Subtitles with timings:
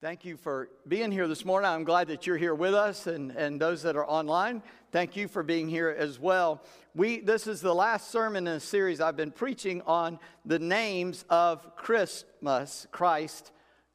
[0.00, 1.68] Thank you for being here this morning.
[1.68, 4.62] I'm glad that you're here with us and, and those that are online.
[4.92, 6.62] Thank you for being here as well.
[6.94, 11.24] We, this is the last sermon in a series I've been preaching on the names
[11.28, 13.50] of Christmas, Christ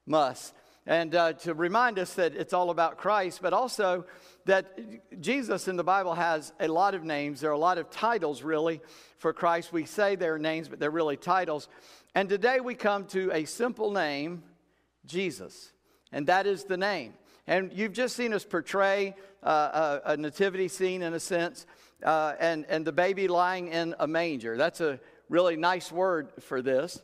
[0.05, 0.53] must.
[0.85, 4.03] And uh, to remind us that it's all about Christ, but also
[4.43, 7.39] that Jesus in the Bible has a lot of names.
[7.39, 8.81] There are a lot of titles, really,
[9.19, 9.71] for Christ.
[9.71, 11.69] We say they're names, but they're really titles.
[12.13, 14.43] And today we come to a simple name,
[15.05, 15.72] Jesus
[16.13, 17.13] and that is the name.
[17.45, 21.65] And you've just seen us portray uh, a, a, nativity scene in a sense,
[22.05, 24.55] uh, and, and the baby lying in a manger.
[24.55, 27.01] That's a really nice word for this.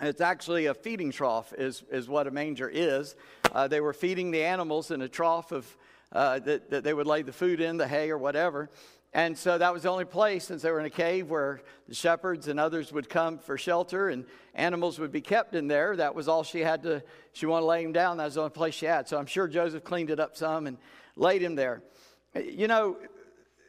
[0.00, 3.14] It's actually a feeding trough, is, is what a manger is.
[3.52, 5.76] Uh, they were feeding the animals in a trough of,
[6.12, 8.70] uh, that, that they would lay the food in, the hay or whatever.
[9.14, 11.94] And so that was the only place, since they were in a cave, where the
[11.94, 14.24] shepherds and others would come for shelter and
[14.56, 15.94] animals would be kept in there.
[15.94, 17.00] That was all she had to,
[17.32, 18.16] she wanted to lay him down.
[18.16, 19.08] That was the only place she had.
[19.08, 20.78] So I'm sure Joseph cleaned it up some and
[21.14, 21.84] laid him there.
[22.34, 22.96] You know,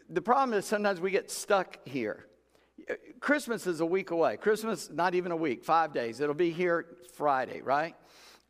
[0.09, 2.25] the problem is sometimes we get stuck here.
[3.19, 4.37] Christmas is a week away.
[4.37, 6.21] Christmas, not even a week, five days.
[6.21, 7.95] It'll be here Friday, right?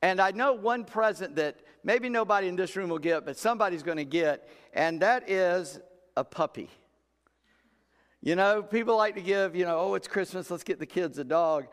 [0.02, 3.84] And I know one present that maybe nobody in this room will get, but somebody's
[3.84, 5.80] going to get, and that is
[6.16, 6.70] a puppy.
[8.26, 11.20] You know, people like to give, you know, oh, it's Christmas, let's get the kids
[11.20, 11.68] a dog.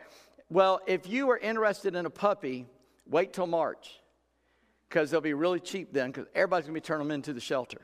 [0.50, 2.67] Well, if you are interested in a puppy,
[3.08, 4.03] wait till March
[4.86, 7.41] because they'll be really cheap then because everybody's going to be turning them into the
[7.41, 7.80] shelter.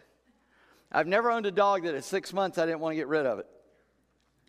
[0.93, 3.25] I've never owned a dog that at six months I didn't want to get rid
[3.25, 3.47] of it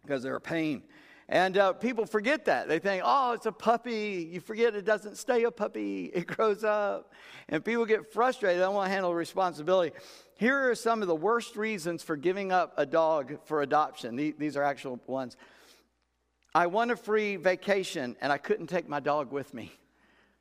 [0.02, 0.84] because they're a pain.
[1.30, 2.68] And uh, people forget that.
[2.68, 4.30] They think, oh, it's a puppy.
[4.34, 7.14] You forget it doesn't stay a puppy, it grows up.
[7.48, 8.60] And people get frustrated.
[8.60, 9.96] They don't want to handle responsibility.
[10.40, 14.16] Here are some of the worst reasons for giving up a dog for adoption.
[14.16, 15.36] These are actual ones.
[16.56, 19.74] I won a free vacation and I couldn't take my dog with me.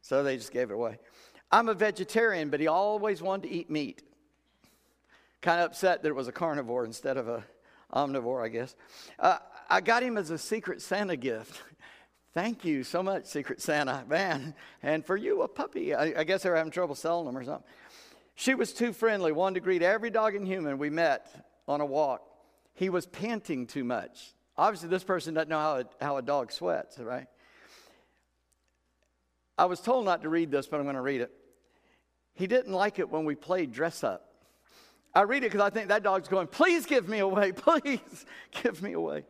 [0.00, 1.00] So they just gave it away.
[1.50, 4.04] I'm a vegetarian, but he always wanted to eat meat.
[5.42, 7.44] Kind of upset that it was a carnivore instead of a
[7.92, 8.76] omnivore, I guess.
[9.18, 11.60] Uh, I got him as a Secret Santa gift.
[12.34, 14.54] Thank you so much, Secret Santa, man.
[14.80, 15.92] And for you, a puppy.
[15.92, 17.64] I, I guess they were having trouble selling them or something.
[18.38, 21.28] She was too friendly, wanted to greet every dog and human we met
[21.66, 22.22] on a walk.
[22.72, 24.32] He was panting too much.
[24.56, 27.26] Obviously, this person doesn't know how a, how a dog sweats, right?
[29.58, 31.32] I was told not to read this, but I'm going to read it.
[32.32, 34.32] He didn't like it when we played dress up.
[35.12, 38.24] I read it because I think that dog's going, please give me away, please
[38.62, 39.24] give me away.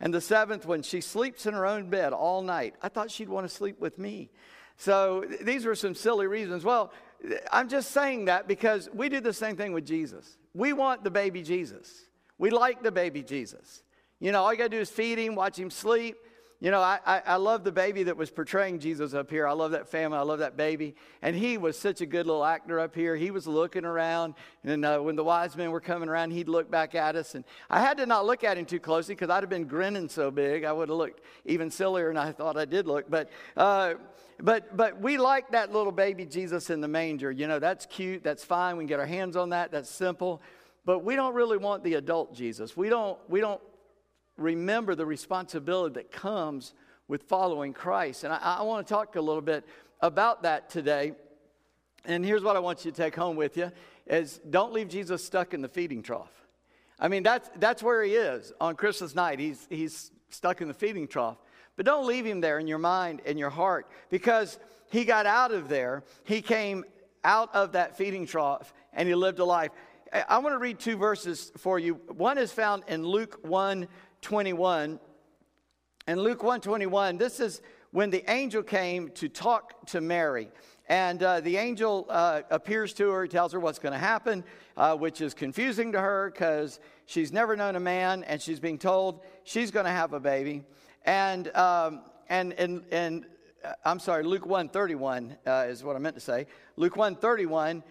[0.00, 2.74] And the seventh one, she sleeps in her own bed all night.
[2.82, 4.30] I thought she'd want to sleep with me.
[4.78, 6.64] So these were some silly reasons.
[6.64, 6.92] Well,
[7.50, 10.36] I'm just saying that because we do the same thing with Jesus.
[10.54, 12.06] We want the baby Jesus.
[12.38, 13.84] We like the baby Jesus.
[14.18, 16.16] You know, all you got to do is feed him, watch him sleep,
[16.62, 19.48] you know, I, I, I, love the baby that was portraying Jesus up here.
[19.48, 20.16] I love that family.
[20.16, 20.94] I love that baby.
[21.20, 23.16] And he was such a good little actor up here.
[23.16, 24.34] He was looking around.
[24.62, 27.34] And uh, when the wise men were coming around, he'd look back at us.
[27.34, 30.08] And I had to not look at him too closely because I'd have been grinning
[30.08, 30.62] so big.
[30.62, 33.10] I would have looked even sillier than I thought I did look.
[33.10, 33.94] But, uh,
[34.40, 37.32] but, but we like that little baby Jesus in the manger.
[37.32, 38.22] You know, that's cute.
[38.22, 38.76] That's fine.
[38.76, 39.72] We can get our hands on that.
[39.72, 40.40] That's simple.
[40.84, 42.76] But we don't really want the adult Jesus.
[42.76, 43.60] We don't, we don't
[44.42, 46.74] remember the responsibility that comes
[47.08, 48.24] with following Christ.
[48.24, 49.66] And I, I want to talk a little bit
[50.00, 51.12] about that today.
[52.04, 53.70] And here's what I want you to take home with you
[54.06, 56.32] is don't leave Jesus stuck in the feeding trough.
[56.98, 59.38] I mean, that's, that's where he is on Christmas night.
[59.38, 61.36] He's, he's stuck in the feeding trough.
[61.76, 64.58] But don't leave him there in your mind and your heart because
[64.90, 66.04] he got out of there.
[66.24, 66.84] He came
[67.24, 69.70] out of that feeding trough and he lived a life.
[70.28, 71.94] I want to read two verses for you.
[72.08, 73.88] One is found in Luke 1
[74.22, 74.98] 21.
[76.06, 77.60] And Luke 121, this is
[77.90, 80.48] when the angel came to talk to Mary.
[80.88, 84.44] And uh, the angel uh, appears to her, tells her what's going to happen,
[84.76, 88.78] uh, which is confusing to her because she's never known a man and she's being
[88.78, 90.64] told she's going to have a baby.
[91.04, 93.26] And, um, and, and, and
[93.64, 96.46] uh, I'm sorry, Luke 131 uh, is what I meant to say.
[96.76, 97.82] Luke 131,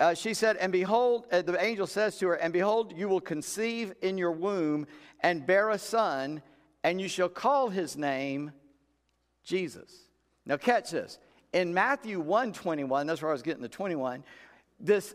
[0.00, 3.92] uh, she said, And behold, the angel says to her, And behold, you will conceive
[4.00, 4.86] in your womb
[5.20, 6.42] and bear a son,
[6.82, 8.52] and you shall call his name
[9.44, 9.92] Jesus.
[10.46, 11.18] Now catch this.
[11.52, 14.24] In Matthew 121, that's where I was getting the 21,
[14.78, 15.14] this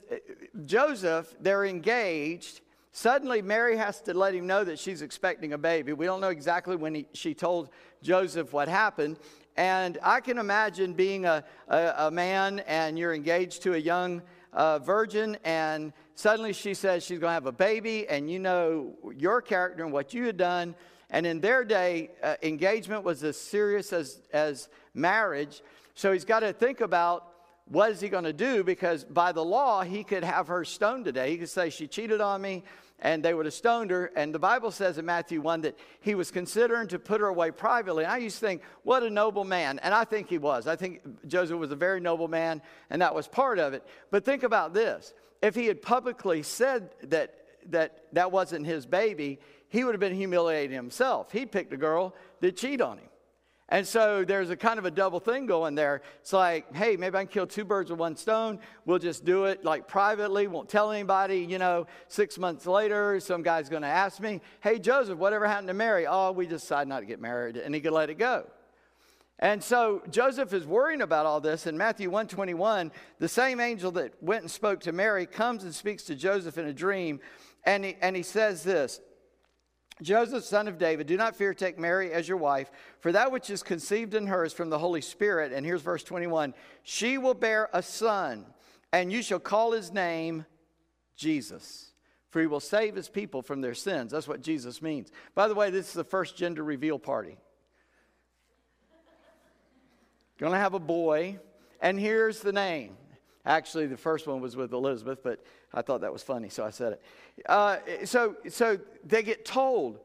[0.65, 2.61] Joseph, they're engaged.
[2.91, 5.93] Suddenly, Mary has to let him know that she's expecting a baby.
[5.93, 7.69] We don't know exactly when he, she told
[8.03, 9.17] Joseph what happened.
[9.57, 14.21] And I can imagine being a, a, a man and you're engaged to a young
[14.55, 18.95] uh, virgin, and suddenly she says she's going to have a baby, and you know
[19.15, 20.73] your character and what you had done.
[21.11, 25.61] And in their day, uh, engagement was as serious as, as marriage.
[25.93, 27.27] So he's got to think about
[27.67, 28.63] what is he going to do?
[28.63, 31.31] Because by the law, he could have her stoned today.
[31.31, 32.63] He could say, She cheated on me,
[32.99, 34.11] and they would have stoned her.
[34.15, 37.51] And the Bible says in Matthew 1 that he was considering to put her away
[37.51, 38.03] privately.
[38.03, 39.79] And I used to think, what a noble man.
[39.79, 40.67] And I think he was.
[40.67, 43.85] I think Joseph was a very noble man, and that was part of it.
[44.11, 49.39] But think about this if he had publicly said that that, that wasn't his baby,
[49.69, 51.31] he would have been humiliating himself.
[51.31, 53.09] He picked a girl that cheated on him.
[53.69, 56.03] And so there's a kind of a double thing going there.
[56.21, 58.59] It's like, hey, maybe I can kill two birds with one stone.
[58.85, 61.39] We'll just do it like privately, won't tell anybody.
[61.39, 65.69] You know, six months later, some guy's going to ask me, hey, Joseph, whatever happened
[65.69, 66.05] to Mary?
[66.05, 67.57] Oh, we decided not to get married.
[67.57, 68.45] And he could let it go.
[69.39, 71.65] And so Joseph is worrying about all this.
[71.65, 76.03] In Matthew 121, the same angel that went and spoke to Mary comes and speaks
[76.03, 77.19] to Joseph in a dream.
[77.65, 79.01] And he, and he says this
[80.01, 82.69] Joseph, son of David, do not fear take Mary as your wife,
[82.99, 85.53] for that which is conceived in her is from the Holy Spirit.
[85.53, 86.53] And here's verse 21
[86.83, 88.45] She will bear a son,
[88.91, 90.45] and you shall call his name
[91.15, 91.91] Jesus,
[92.29, 94.11] for he will save his people from their sins.
[94.11, 95.11] That's what Jesus means.
[95.33, 97.37] By the way, this is the first gender reveal party.
[100.37, 101.39] Gonna have a boy,
[101.81, 102.97] and here's the name.
[103.45, 105.43] Actually, the first one was with Elizabeth, but
[105.73, 107.01] I thought that was funny, so I said it.
[107.47, 109.99] Uh, so, so they get told.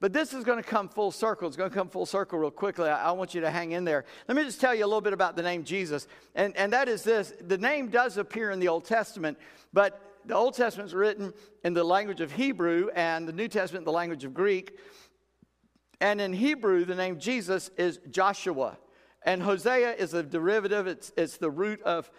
[0.00, 1.48] But this is going to come full circle.
[1.48, 2.88] It's going to come full circle real quickly.
[2.88, 4.04] I, I, want you to hang in there.
[4.28, 6.06] Let me just tell you a little bit about the name Jesus.
[6.34, 9.38] And, and that is this the name does appear in the Old Testament,
[9.72, 11.32] but the Old Testament is written
[11.64, 14.78] in the language of Hebrew, and the New Testament the language of Greek.
[16.00, 18.76] And in Hebrew, the name Jesus is Joshua.
[19.24, 22.10] And Hosea is a derivative, it's, it's the root of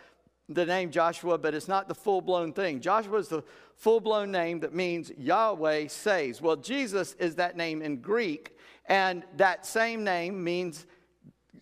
[0.48, 2.80] the name Joshua, but it's not the full blown thing.
[2.80, 3.44] Joshua is the
[3.76, 6.42] full blown name that means Yahweh saves.
[6.42, 10.86] Well, Jesus is that name in Greek, and that same name means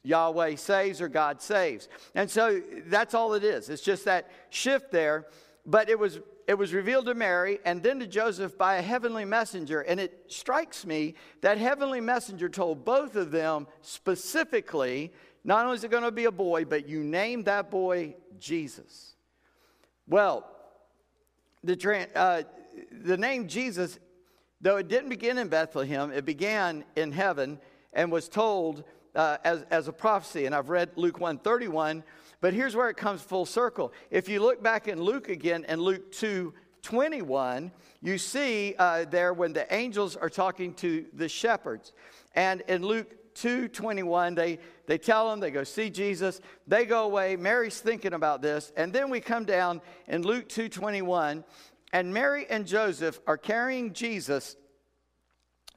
[0.03, 1.87] Yahweh saves or God saves.
[2.13, 3.69] And so that's all it is.
[3.69, 5.27] It's just that shift there.
[5.65, 9.23] But it was it was revealed to Mary and then to Joseph by a heavenly
[9.23, 9.79] messenger.
[9.81, 15.13] And it strikes me that heavenly messenger told both of them specifically
[15.45, 19.15] not only is it going to be a boy, but you name that boy Jesus.
[20.07, 20.45] Well,
[21.63, 22.43] the, uh,
[22.91, 23.97] the name Jesus,
[24.59, 27.57] though it didn't begin in Bethlehem, it began in heaven
[27.93, 28.83] and was told
[29.15, 30.45] uh, as, as a prophecy.
[30.45, 32.03] And I've read Luke 131,
[32.41, 33.93] but here's where it comes full circle.
[34.11, 39.33] If you look back in Luke again, in Luke 2 21, you see uh, there
[39.33, 41.93] when the angels are talking to the shepherds.
[42.35, 47.35] And in Luke 2:21 they they tell them they go see Jesus they go away
[47.35, 51.43] Mary's thinking about this and then we come down in Luke 2:21
[51.91, 54.55] and Mary and Joseph are carrying Jesus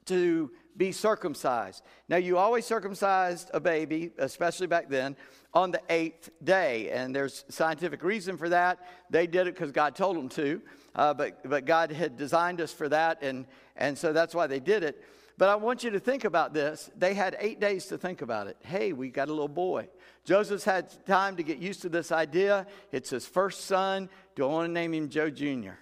[0.05, 1.83] to be circumcised.
[2.07, 5.15] Now, you always circumcised a baby, especially back then,
[5.53, 6.91] on the eighth day.
[6.91, 8.79] And there's scientific reason for that.
[9.09, 10.61] They did it because God told them to,
[10.95, 13.45] uh, but, but God had designed us for that, and,
[13.75, 15.03] and so that's why they did it.
[15.37, 16.89] But I want you to think about this.
[16.97, 18.57] They had eight days to think about it.
[18.63, 19.87] Hey, we got a little boy.
[20.25, 22.65] Joseph's had time to get used to this idea.
[22.91, 24.09] It's his first son.
[24.35, 25.77] Do I want to name him Joe Jr.?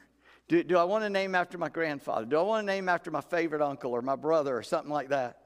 [0.50, 2.26] Do, do I want to name after my grandfather?
[2.26, 5.10] Do I want to name after my favorite uncle or my brother or something like
[5.10, 5.40] that?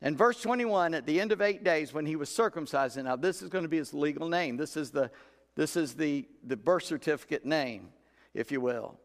[0.00, 3.16] And verse 21, at the end of eight days, when he was circumcised, and now
[3.16, 4.56] this is going to be his legal name.
[4.56, 5.10] This is the,
[5.56, 7.88] this is the, the birth certificate name,
[8.34, 8.98] if you will.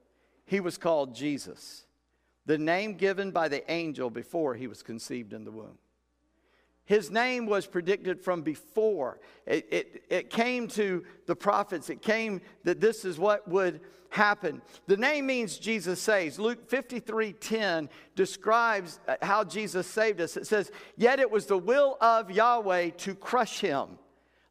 [0.45, 1.86] He was called Jesus
[2.47, 5.77] the name given by the angel before he was conceived in the womb.
[6.85, 9.19] His name was predicted from before.
[9.45, 11.89] It, it, it, came to the prophets.
[11.89, 14.61] It came that this is what would happen.
[14.87, 16.39] The name means Jesus saves.
[16.39, 20.37] Luke 53 10 describes uh, how Jesus saved us.
[20.37, 23.99] It says, Yet it was the will of Yahweh to crush him.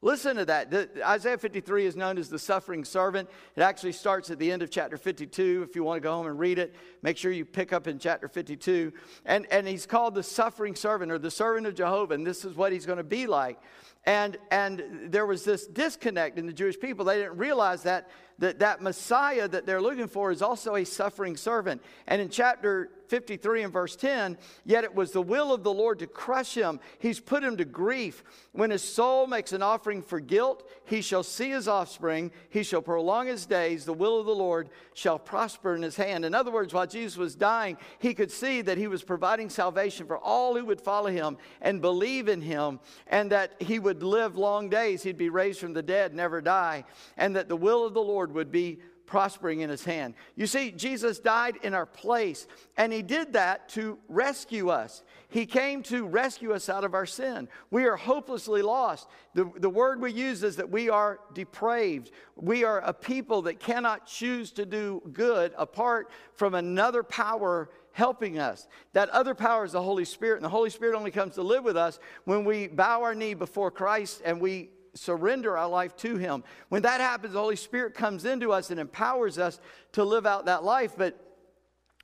[0.02, 0.70] Listen to that.
[0.70, 3.30] The, Isaiah 53 is known as the suffering servant.
[3.56, 5.66] It actually starts at the end of chapter 52.
[5.68, 7.98] If you want to go home and read it, make sure you pick up in
[7.98, 8.92] chapter 52.
[9.24, 12.56] And, and he's called the suffering servant or the servant of Jehovah, and this is
[12.56, 13.58] what he's going to be like.
[14.04, 17.06] And, and there was this disconnect in the Jewish people.
[17.06, 21.36] They didn't realize that, that that Messiah that they're looking for is also a suffering
[21.36, 21.82] servant.
[22.06, 25.98] And in chapter 53 and verse 10, yet it was the will of the Lord
[26.00, 26.80] to crush him.
[26.98, 28.24] He's put him to grief.
[28.52, 32.32] When his soul makes an offering for guilt, he shall see his offspring.
[32.50, 33.84] He shall prolong his days.
[33.84, 36.24] The will of the Lord shall prosper in his hand.
[36.24, 40.06] In other words, while Jesus was dying, he could see that he was providing salvation
[40.06, 44.36] for all who would follow him and believe in him, and that he would live
[44.36, 45.02] long days.
[45.02, 46.84] He'd be raised from the dead, never die,
[47.16, 50.14] and that the will of the Lord would be prospering in his hand.
[50.34, 55.04] You see, Jesus died in our place, and he did that to rescue us.
[55.28, 57.48] He came to rescue us out of our sin.
[57.70, 59.08] We are hopelessly lost.
[59.34, 62.10] The, the word we use is that we are depraved.
[62.34, 68.38] We are a people that cannot choose to do good apart from another power helping
[68.38, 68.68] us.
[68.92, 71.64] That other power is the Holy Spirit, and the Holy Spirit only comes to live
[71.64, 76.16] with us when we bow our knee before Christ and we surrender our life to
[76.16, 76.44] Him.
[76.68, 79.60] When that happens, the Holy Spirit comes into us and empowers us
[79.92, 80.94] to live out that life.
[80.96, 81.22] But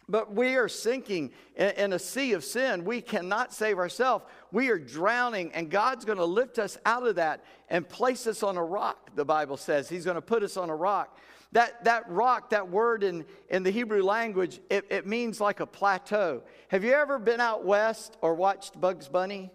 [0.09, 2.85] but we are sinking in, a sea of sin.
[2.85, 4.25] We cannot save ourselves.
[4.51, 8.43] We are drowning, and God's going to lift us out of that and place us
[8.43, 9.89] on a rock, the Bible says.
[9.89, 11.19] He's going to put us on a rock.
[11.53, 15.67] That, that rock, that word in, in the Hebrew language, it, it means like a
[15.67, 16.43] plateau.
[16.69, 19.51] Have you ever been out west or watched Bugs Bunny?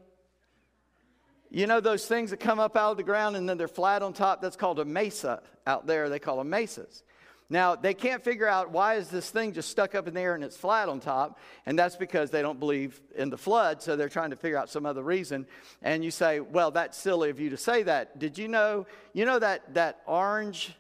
[1.49, 4.01] You know those things that come up out of the ground and then they're flat
[4.01, 4.41] on top?
[4.41, 6.09] That's called a mesa out there.
[6.09, 7.03] They call them mesas.
[7.49, 10.35] Now, they can't figure out why is this thing just stuck up in the air
[10.35, 13.95] and it's flat on top, and that's because they don't believe in the flood, so
[13.95, 15.47] they're trying to figure out some other reason.
[15.81, 18.19] And you say, well, that's silly of you to say that.
[18.19, 20.75] Did you know, you know that, that orange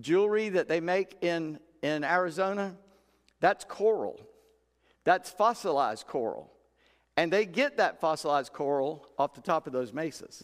[0.00, 2.74] jewelry that they make in, in Arizona?
[3.40, 4.18] That's coral.
[5.04, 6.50] That's fossilized coral.
[7.20, 10.42] And they get that fossilized coral off the top of those mesas.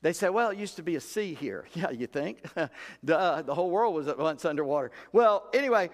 [0.00, 1.66] They say, well, it used to be a sea here.
[1.74, 2.42] Yeah, you think?
[3.02, 4.92] the, uh, the whole world was at once underwater.
[5.12, 5.90] Well, anyway,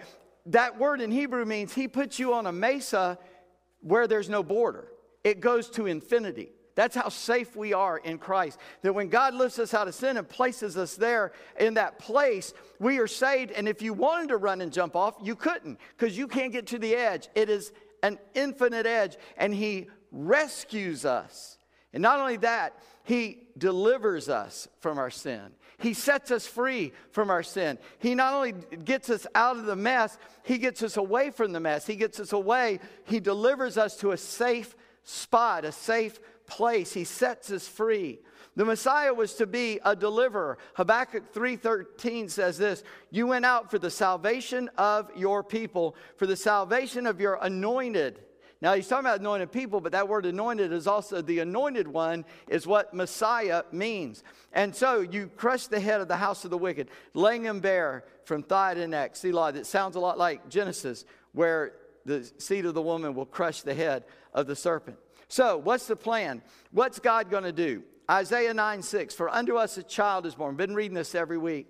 [0.46, 3.18] that word in Hebrew means he puts you on a mesa
[3.80, 4.92] where there's no border,
[5.24, 6.50] it goes to infinity.
[6.76, 8.60] That's how safe we are in Christ.
[8.82, 12.54] That when God lifts us out of sin and places us there in that place,
[12.78, 13.50] we are saved.
[13.50, 16.68] And if you wanted to run and jump off, you couldn't because you can't get
[16.68, 17.28] to the edge.
[17.34, 21.58] It is an infinite edge, and He rescues us.
[21.92, 25.52] And not only that, He delivers us from our sin.
[25.80, 27.78] He sets us free from our sin.
[28.00, 31.60] He not only gets us out of the mess, He gets us away from the
[31.60, 31.86] mess.
[31.86, 32.80] He gets us away.
[33.04, 34.74] He delivers us to a safe
[35.04, 36.92] spot, a safe place.
[36.92, 38.18] He sets us free.
[38.58, 40.58] The Messiah was to be a deliverer.
[40.74, 46.34] Habakkuk 3:13 says this, "You went out for the salvation of your people, for the
[46.34, 48.18] salvation of your anointed."
[48.60, 52.24] Now he's talking about anointed people, but that word anointed is also the anointed one,
[52.48, 54.24] is what Messiah means.
[54.52, 58.06] And so you crush the head of the house of the wicked, laying them bare
[58.24, 59.14] from thigh to neck.
[59.14, 63.62] Selah, that sounds a lot like Genesis, where the seed of the woman will crush
[63.62, 64.02] the head
[64.34, 64.98] of the serpent.
[65.28, 66.42] So, what's the plan?
[66.72, 67.84] What's God going to do?
[68.10, 70.56] Isaiah 9 6, for unto us a child is born.
[70.56, 71.66] Been reading this every week.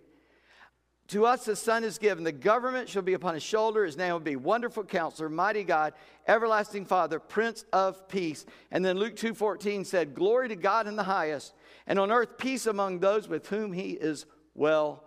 [1.08, 2.22] To us a son is given.
[2.22, 3.84] The government shall be upon his shoulder.
[3.84, 5.94] His name will be Wonderful Counselor, Mighty God,
[6.26, 8.44] Everlasting Father, Prince of Peace.
[8.70, 11.54] And then Luke 2.14 said, Glory to God in the highest,
[11.86, 15.02] and on earth peace among those with whom he is well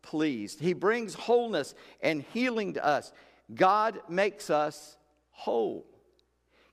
[0.00, 0.60] pleased.
[0.60, 3.12] He brings wholeness and healing to us.
[3.54, 4.96] God makes us
[5.30, 5.86] whole.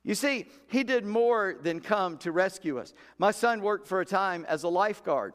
[0.02, 2.94] You see, he did more than come to rescue us.
[3.18, 5.34] My son worked for a time as a lifeguard,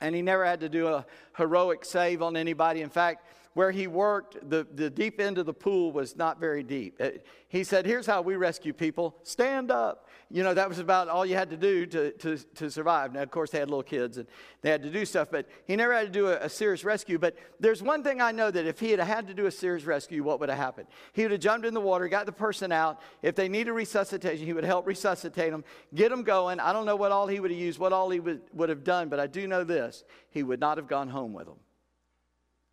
[0.00, 2.82] and he never had to do a heroic save on anybody.
[2.82, 3.24] In fact,
[3.54, 7.00] where he worked, the, the deep end of the pool was not very deep.
[7.00, 10.08] It, he said, Here's how we rescue people stand up.
[10.32, 13.12] You know, that was about all you had to do to, to, to survive.
[13.12, 14.28] Now, of course, they had little kids and
[14.62, 17.18] they had to do stuff, but he never had to do a, a serious rescue.
[17.18, 19.84] But there's one thing I know that if he had had to do a serious
[19.84, 20.86] rescue, what would have happened?
[21.14, 23.00] He would have jumped in the water, got the person out.
[23.22, 25.64] If they needed resuscitation, he would help resuscitate them,
[25.96, 26.60] get them going.
[26.60, 28.84] I don't know what all he would have used, what all he would, would have
[28.84, 31.58] done, but I do know this he would not have gone home with them.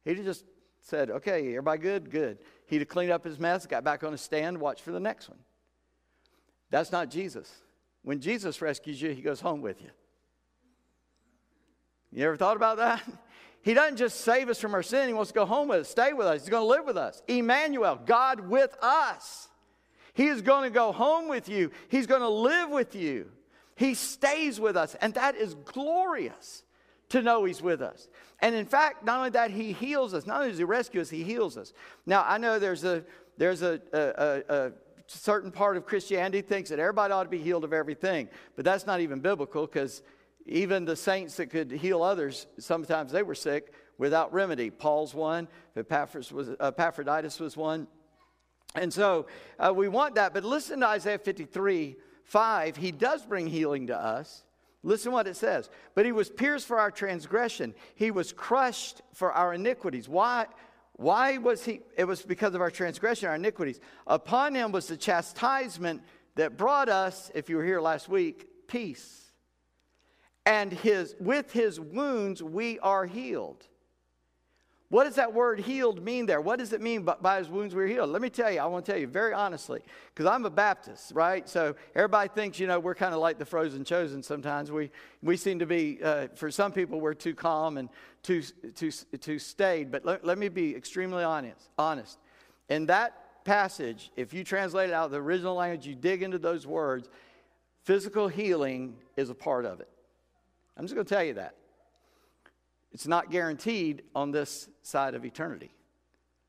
[0.06, 0.46] He'd just
[0.82, 2.12] said, okay, everybody good?
[2.12, 2.38] Good.
[2.68, 5.28] He'd have cleaned up his mess, got back on his stand, watched for the next
[5.28, 5.40] one.
[6.70, 7.52] That's not Jesus.
[8.04, 9.90] When Jesus rescues you, he goes home with you.
[12.12, 13.04] You ever thought about that?
[13.64, 15.90] He doesn't just save us from our sin, he wants to go home with us,
[15.90, 16.40] stay with us.
[16.42, 17.22] He's going to live with us.
[17.28, 19.50] Emmanuel, God with us.
[20.14, 23.30] He is going to go home with you, he's going to live with you.
[23.78, 26.64] He stays with us, and that is glorious
[27.10, 28.08] to know He's with us.
[28.40, 30.26] And in fact, not only that, He heals us.
[30.26, 31.74] Not only does He rescue us, He heals us.
[32.06, 33.04] Now, I know there's a
[33.38, 34.72] there's a, a, a,
[35.08, 38.86] certain part of Christianity thinks that everybody ought to be healed of everything, but that's
[38.86, 40.04] not even biblical because
[40.46, 44.70] even the saints that could heal others, sometimes they were sick without remedy.
[44.70, 47.88] Paul's one, Epaphroditus was, Epaphroditus was one.
[48.76, 49.28] And so
[49.60, 52.76] uh, we want that, but listen to Isaiah 53 5.
[52.76, 54.44] He does bring healing to us.
[54.84, 55.70] Listen what it says.
[55.96, 60.08] But he was pierced for our transgression, he was crushed for our iniquities.
[60.10, 60.48] Why?
[60.98, 61.82] Why was he?
[61.96, 63.80] It was because of our transgression, our iniquities.
[64.08, 66.02] Upon him was the chastisement
[66.36, 69.32] that brought us, if you were here last week, peace.
[70.46, 73.68] And his, with his wounds we are healed.
[74.90, 76.40] What does that word healed mean there?
[76.40, 78.10] What does it mean by, by his wounds we are healed?
[78.10, 79.82] Let me tell you, I want to tell you very honestly,
[80.14, 81.48] because I'm a Baptist, right?
[81.50, 84.72] So everybody thinks, you know, we're kind of like the frozen chosen sometimes.
[84.72, 84.90] We,
[85.22, 87.90] we seem to be, uh, for some people, we're too calm and
[88.24, 88.42] too,
[88.76, 89.92] too, too staid.
[89.92, 91.70] But let, let me be extremely honest.
[91.78, 92.18] honest.
[92.70, 96.40] In that passage, if you translate it out of the original language, you dig into
[96.40, 97.10] those words,
[97.84, 99.90] physical healing is a part of it.
[100.78, 101.56] I'm just going to tell you that.
[102.98, 105.70] It's not guaranteed on this side of eternity.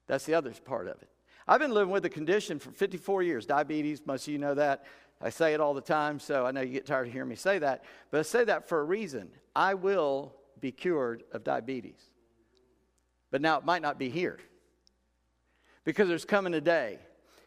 [0.06, 1.10] That's the other part of it.
[1.46, 4.00] I've been living with a condition for 54 years diabetes.
[4.06, 4.86] Most of you know that.
[5.20, 7.34] I say it all the time, so I know you get tired of hearing me
[7.34, 7.84] say that.
[8.10, 9.28] But I say that for a reason.
[9.54, 12.00] I will be cured of diabetes.
[13.30, 14.38] But now it might not be here
[15.84, 16.98] because there's coming a day.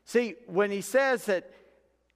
[0.06, 1.52] See, when he says that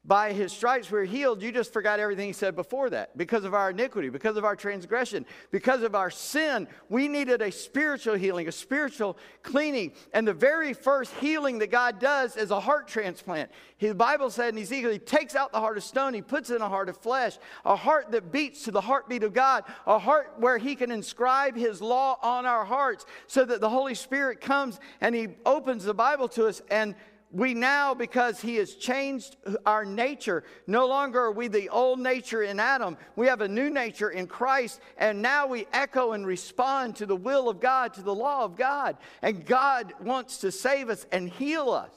[0.07, 3.17] by his stripes we're healed, you just forgot everything he said before that.
[3.17, 7.51] Because of our iniquity, because of our transgression, because of our sin, we needed a
[7.51, 9.93] spiritual healing, a spiritual cleaning.
[10.13, 13.49] And the very first healing that God does is a heart transplant.
[13.77, 16.61] His Bible said in Ezekiel, He takes out the heart of stone, He puts in
[16.61, 20.35] a heart of flesh, a heart that beats to the heartbeat of God, a heart
[20.37, 24.79] where He can inscribe His law on our hearts so that the Holy Spirit comes
[25.01, 26.93] and He opens the Bible to us and
[27.31, 32.43] we now, because he has changed our nature, no longer are we the old nature
[32.43, 32.97] in Adam.
[33.15, 37.15] We have a new nature in Christ, and now we echo and respond to the
[37.15, 38.97] will of God, to the law of God.
[39.21, 41.91] And God wants to save us and heal us.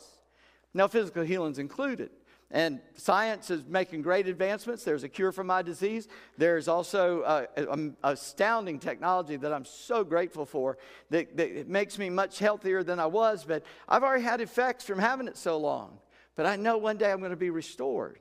[0.75, 2.11] Now, physical healing is included.
[2.51, 4.83] And science is making great advancements.
[4.83, 6.09] There's a cure for my disease.
[6.39, 10.79] There's also uh, a, astounding technology that I'm so grateful for
[11.11, 13.45] that, that makes me much healthier than I was.
[13.45, 15.99] But I've already had effects from having it so long.
[16.37, 18.19] But I know one day I'm going to be restored.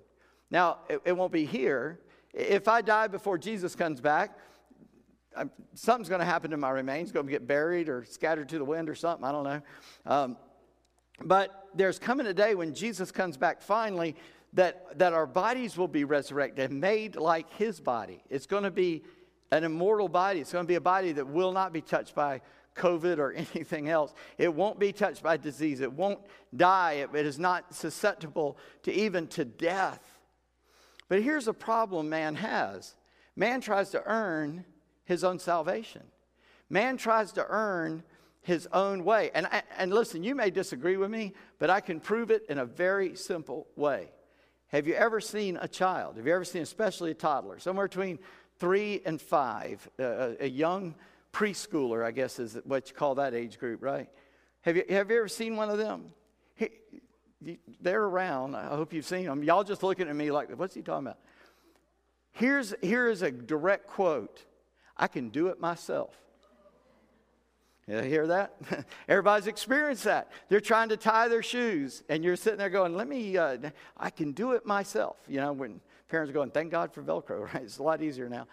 [0.52, 2.02] Now, it, it won't be here.
[2.34, 4.38] If I die before Jesus comes back,
[5.38, 7.14] I'm, something's going to happen to my remains.
[7.14, 9.24] Going to get buried or scattered to the wind or something.
[9.24, 9.62] I don't know.
[10.06, 10.38] Um,
[11.24, 14.16] but there's coming a day when Jesus comes back finally
[14.54, 18.24] that, that our bodies will be resurrected, and made like his body.
[18.30, 19.04] It's going to be
[19.52, 20.40] an immortal body.
[20.40, 22.42] It's going to be a body that will not be touched by
[22.76, 24.14] COVID or anything else.
[24.38, 25.82] It won't be touched by disease.
[25.82, 26.20] It won't
[26.56, 26.94] die.
[26.94, 30.02] It, it is not susceptible to even to death.
[31.10, 32.96] But here's a problem man has
[33.36, 34.66] man tries to earn
[35.06, 36.04] his own salvation.
[36.70, 38.04] Man tries to earn
[38.48, 39.30] his own way.
[39.34, 39.46] And,
[39.78, 43.14] and listen, you may disagree with me, but I can prove it in a very
[43.14, 44.08] simple way.
[44.68, 46.16] Have you ever seen a child?
[46.16, 48.20] Have you ever seen, especially a toddler, somewhere between
[48.58, 50.96] three and five, uh, a young
[51.34, 54.08] preschooler, I guess is what you call that age group, right?
[54.62, 56.14] Have you, have you ever seen one of them?
[56.56, 56.70] He,
[57.82, 58.56] they're around.
[58.56, 59.44] I hope you've seen them.
[59.44, 61.20] Y'all just looking at me like, what's he talking about?
[62.32, 64.46] Here's, here is a direct quote
[64.96, 66.16] I can do it myself.
[67.88, 68.54] You hear that?
[69.08, 70.30] Everybody's experienced that.
[70.50, 73.38] They're trying to tie their shoes, and you're sitting there going, "Let me.
[73.38, 73.58] Uh,
[73.96, 77.46] I can do it myself." You know, when parents are going, "Thank God for Velcro,"
[77.54, 77.64] right?
[77.64, 78.46] It's a lot easier now.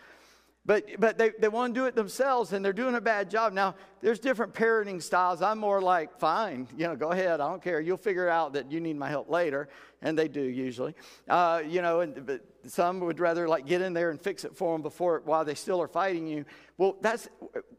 [0.66, 3.52] But, but they, they want to do it themselves and they're doing a bad job.
[3.52, 5.42] Now, there's different parenting styles.
[5.42, 7.40] I'm more like, fine, you know, go ahead.
[7.40, 7.80] I don't care.
[7.80, 9.68] You'll figure out that you need my help later.
[10.00, 10.94] And they do usually.
[11.28, 14.56] Uh, you know, and but some would rather like get in there and fix it
[14.56, 16.46] for them before while they still are fighting you.
[16.78, 17.28] Well, that's,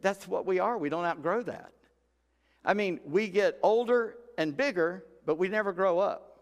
[0.01, 0.77] that's what we are.
[0.77, 1.71] We don't outgrow that.
[2.63, 6.34] I mean, we get older and bigger, but we never grow up.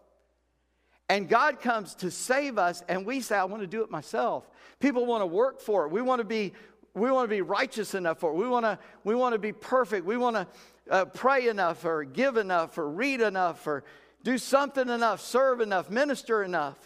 [1.08, 4.48] And God comes to save us, and we say, I want to do it myself.
[4.80, 5.90] People want to work for it.
[5.90, 6.54] We want to be,
[6.94, 8.36] we want to be righteous enough for it.
[8.36, 10.06] We want to, we want to be perfect.
[10.06, 10.46] We want to
[10.90, 13.84] uh, pray enough, or give enough, or read enough, or
[14.22, 16.78] do something enough, serve enough, minister enough.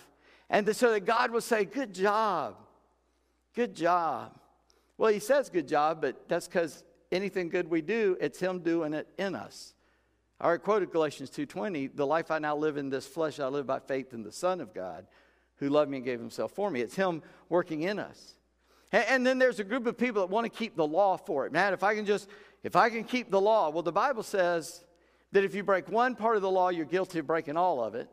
[0.51, 2.57] And so that God will say, Good job.
[3.55, 4.39] Good job.
[4.97, 8.95] Well, He says good job, but that's because anything good we do, it's Him doing
[8.95, 9.75] it in us.
[10.41, 13.67] I already quoted Galatians 2.20, the life I now live in this flesh, I live
[13.67, 15.07] by faith in the Son of God,
[15.57, 16.81] who loved me and gave himself for me.
[16.81, 18.35] It's him working in us.
[18.93, 21.45] And, and then there's a group of people that want to keep the law for
[21.47, 21.53] it.
[21.53, 22.29] Man, if I can just,
[22.63, 24.85] if I can keep the law, well, the Bible says
[25.33, 27.97] that if you break one part of the law, you're guilty of breaking all of
[27.97, 28.09] it.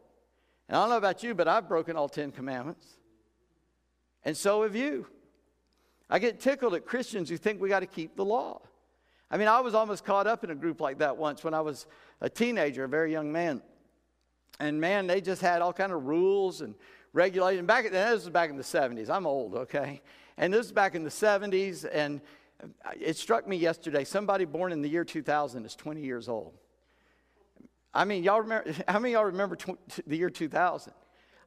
[0.67, 2.87] And I don't know about you, but I've broken all Ten Commandments.
[4.23, 5.05] And so have you.
[6.09, 8.61] I get tickled at Christians who think we got to keep the law.
[9.31, 11.61] I mean, I was almost caught up in a group like that once when I
[11.61, 11.87] was
[12.21, 13.61] a teenager, a very young man.
[14.59, 16.75] And man, they just had all kind of rules and
[17.13, 17.67] regulations.
[17.67, 19.09] Back then, this was back in the 70s.
[19.09, 20.01] I'm old, okay?
[20.37, 22.21] And this is back in the 70s, and
[22.99, 24.03] it struck me yesterday.
[24.03, 26.53] Somebody born in the year 2000 is 20 years old.
[27.93, 28.73] I mean, y'all remember?
[28.87, 30.93] How many y'all remember tw- the year 2000?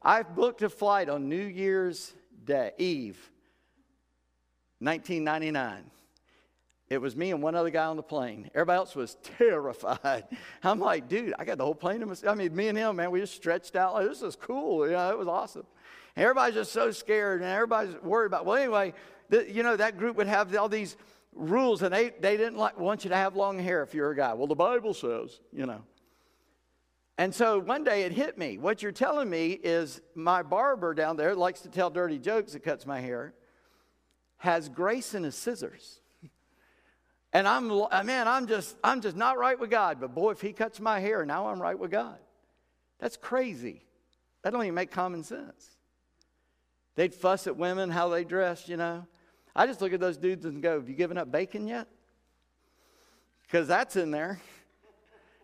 [0.02, 2.14] I booked a flight on New Year's
[2.44, 3.30] Day Eve,
[4.78, 5.90] 1999.
[6.90, 8.50] It was me and one other guy on the plane.
[8.54, 10.24] Everybody else was terrified.
[10.62, 12.32] I'm like, dude, I got the whole plane to myself.
[12.32, 13.92] I mean, me and him, man, we just stretched out.
[13.94, 14.86] Like, this is cool.
[14.86, 15.66] You know, it was awesome.
[16.16, 18.94] And everybody's just so scared and everybody's worried about, well, anyway,
[19.28, 20.96] the, you know, that group would have all these
[21.34, 24.16] rules and they, they didn't like, want you to have long hair if you're a
[24.16, 24.32] guy.
[24.32, 25.82] Well, the Bible says, you know.
[27.18, 28.58] And so one day it hit me.
[28.58, 32.60] What you're telling me is my barber down there likes to tell dirty jokes that
[32.60, 33.34] cuts my hair,
[34.38, 36.00] has grace in his scissors.
[37.38, 40.00] And I'm, uh, man, I'm just, I'm just not right with God.
[40.00, 42.18] But boy, if he cuts my hair, now I'm right with God.
[42.98, 43.86] That's crazy.
[44.42, 45.76] That don't even make common sense.
[46.96, 49.06] They'd fuss at women, how they dress, you know.
[49.54, 51.86] I just look at those dudes and go, Have you given up bacon yet?
[53.42, 54.40] Because that's in there.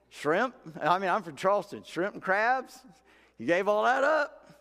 [0.09, 0.57] Shrimp.
[0.83, 1.85] I mean, I'm from Charleston.
[1.87, 2.76] Shrimp and crabs.
[3.38, 4.52] You gave all that up?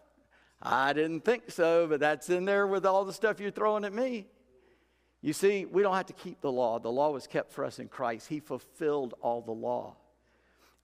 [0.62, 3.91] I didn't think so, but that's in there with all the stuff you're throwing at
[3.91, 4.28] me.
[5.24, 6.80] You see, we don't have to keep the law.
[6.80, 8.28] The law was kept for us in Christ.
[8.28, 9.96] He fulfilled all the law.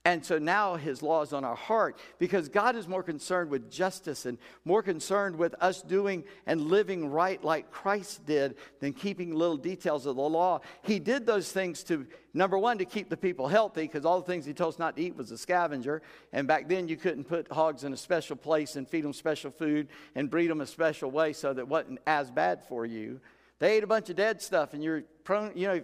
[0.06, 3.70] And so now his law is on our heart because God is more concerned with
[3.70, 9.34] justice and more concerned with us doing and living right like Christ did than keeping
[9.34, 10.62] little details of the law.
[10.80, 14.26] He did those things to, number one, to keep the people healthy because all the
[14.26, 16.00] things he told us not to eat was a scavenger.
[16.32, 19.50] And back then you couldn't put hogs in a special place and feed them special
[19.50, 23.20] food and breed them a special way so that it wasn't as bad for you.
[23.60, 25.82] They ate a bunch of dead stuff, and you're prone, you know.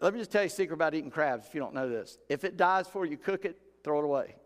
[0.00, 2.18] Let me just tell you a secret about eating crabs if you don't know this.
[2.28, 4.36] If it dies before you cook it, throw it away.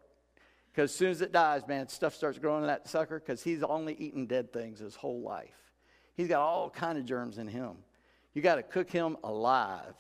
[0.70, 3.62] Because as soon as it dies, man, stuff starts growing in that sucker because he's
[3.62, 5.54] only eaten dead things his whole life.
[6.16, 7.72] He's got all kind of germs in him.
[8.32, 9.94] You got to cook him alive.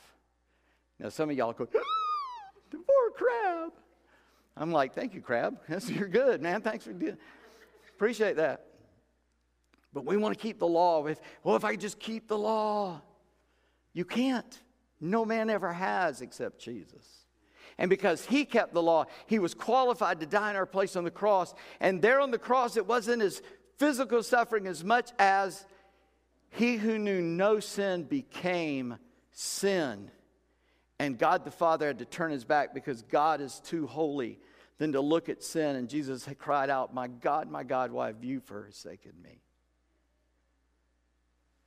[0.98, 1.64] Now, some of y'all go,
[2.70, 3.72] the poor crab.
[4.56, 5.58] I'm like, thank you, crab.
[5.86, 6.60] You're good, man.
[6.60, 7.18] Thanks for doing.
[7.96, 8.66] Appreciate that.
[9.94, 13.00] But we want to keep the law with, well, if I just keep the law.
[13.94, 14.60] You can't.
[15.00, 17.24] No man ever has except Jesus.
[17.78, 21.04] And because he kept the law, he was qualified to die in our place on
[21.04, 21.54] the cross.
[21.80, 23.40] And there on the cross, it wasn't his
[23.78, 25.64] physical suffering as much as
[26.50, 28.96] he who knew no sin became
[29.30, 30.10] sin.
[30.98, 34.38] And God the Father had to turn his back because God is too holy
[34.78, 35.76] than to look at sin.
[35.76, 39.40] And Jesus cried out, My God, my God, why have you forsaken me?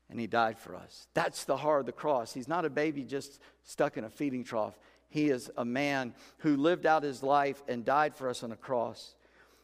[0.09, 1.07] And he died for us.
[1.13, 2.33] That's the heart of the cross.
[2.33, 4.77] He's not a baby just stuck in a feeding trough.
[5.09, 8.57] He is a man who lived out his life and died for us on a
[8.57, 9.15] cross.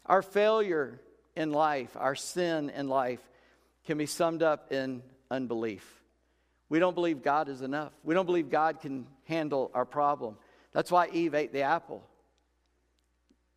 [0.06, 1.00] Our failure
[1.36, 3.22] in life, our sin in life,
[3.86, 6.02] can be summed up in unbelief.
[6.70, 7.92] We don't believe God is enough.
[8.04, 10.38] We don't believe God can handle our problem.
[10.72, 12.04] That's why Eve ate the apple.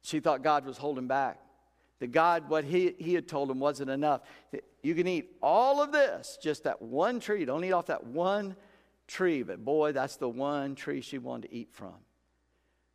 [0.02, 1.40] She thought God was holding back.
[2.00, 4.20] That God, what he, he had told him wasn't enough.
[4.82, 7.44] You can eat all of this, just that one tree.
[7.44, 8.54] Don't eat off that one
[9.06, 9.42] tree.
[9.42, 11.94] But boy, that's the one tree she wanted to eat from.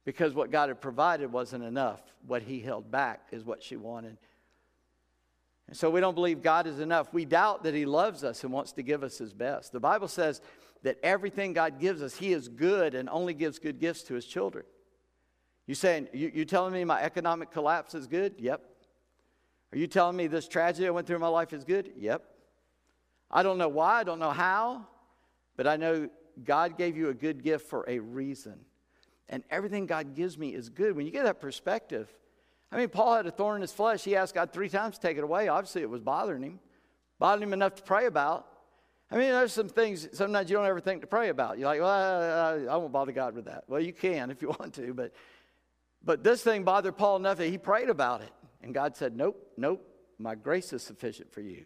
[0.05, 2.01] Because what God had provided wasn't enough.
[2.27, 4.17] What He held back is what she wanted.
[5.67, 7.13] And so we don't believe God is enough.
[7.13, 9.71] We doubt that He loves us and wants to give us His best.
[9.71, 10.41] The Bible says
[10.83, 14.25] that everything God gives us, He is good and only gives good gifts to His
[14.25, 14.65] children.
[15.67, 18.35] You saying, you, you telling me my economic collapse is good?
[18.37, 18.61] Yep.
[19.73, 21.91] Are you telling me this tragedy I went through in my life is good?
[21.97, 22.23] Yep.
[23.29, 24.85] I don't know why, I don't know how,
[25.55, 26.09] but I know
[26.43, 28.59] God gave you a good gift for a reason.
[29.29, 30.95] And everything God gives me is good.
[30.95, 32.13] When you get that perspective,
[32.71, 34.03] I mean, Paul had a thorn in his flesh.
[34.03, 35.47] He asked God three times to take it away.
[35.47, 36.59] Obviously, it was bothering him,
[37.19, 38.47] bothering him enough to pray about.
[39.09, 41.57] I mean, there's some things sometimes you don't ever think to pray about.
[41.57, 43.65] You're like, well, I, I, won't bother God with that.
[43.67, 45.11] Well, you can if you want to, but
[46.03, 48.31] but this thing bothered Paul enough that he prayed about it.
[48.63, 49.85] And God said, Nope, nope,
[50.17, 51.65] my grace is sufficient for you.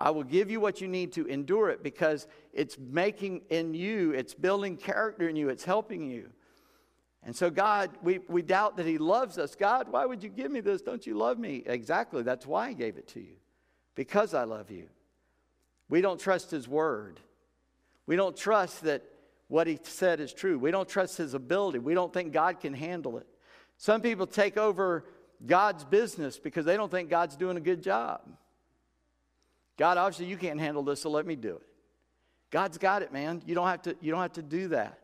[0.00, 4.10] I will give you what you need to endure it because it's making in you,
[4.12, 6.30] it's building character in you, it's helping you.
[7.22, 9.54] And so, God, we, we doubt that He loves us.
[9.54, 10.82] God, why would you give me this?
[10.82, 11.62] Don't you love me?
[11.64, 12.22] Exactly.
[12.22, 13.36] That's why I gave it to you,
[13.94, 14.88] because I love you.
[15.88, 17.20] We don't trust His word.
[18.06, 19.02] We don't trust that
[19.48, 20.58] what He said is true.
[20.58, 21.78] We don't trust His ability.
[21.78, 23.26] We don't think God can handle it.
[23.78, 25.04] Some people take over
[25.44, 28.20] God's business because they don't think God's doing a good job.
[29.76, 31.66] God, obviously, you can't handle this, so let me do it.
[32.50, 33.42] God's got it, man.
[33.46, 34.98] You don't have to, you don't have to do that.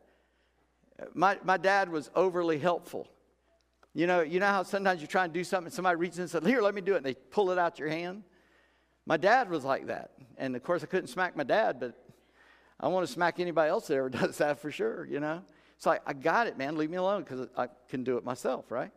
[1.14, 3.08] My, my dad was overly helpful.
[3.94, 6.22] You know, you know how sometimes you try and do something and somebody reaches in
[6.22, 8.22] and says, Here, let me do it, and they pull it out your hand?
[9.06, 10.12] My dad was like that.
[10.38, 11.98] And of course, I couldn't smack my dad, but
[12.78, 15.42] I want to smack anybody else that ever does that for sure, you know?
[15.76, 16.76] It's like, I got it, man.
[16.76, 18.92] Leave me alone because I can do it myself, right?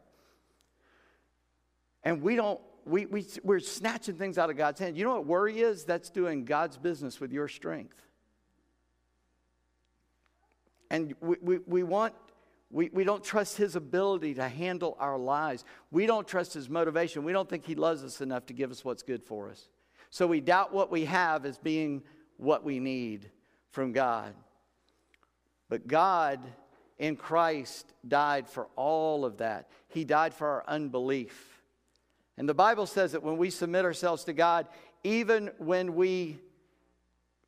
[2.03, 4.97] And we don't, we, we, we're snatching things out of God's hand.
[4.97, 5.85] You know what worry is?
[5.85, 8.03] That's doing God's business with your strength.
[10.93, 12.13] and we, we, we want
[12.69, 15.63] we, we don't trust his ability to handle our lives.
[15.91, 17.23] We don't trust his motivation.
[17.23, 19.67] We don't think he loves us enough to give us what's good for us.
[20.09, 22.01] So we doubt what we have as being
[22.37, 23.29] what we need
[23.69, 24.33] from God.
[25.69, 26.39] But God
[26.97, 29.69] in Christ died for all of that.
[29.89, 31.52] He died for our unbelief.
[32.37, 34.67] And the Bible says that when we submit ourselves to God,
[35.03, 36.39] even when we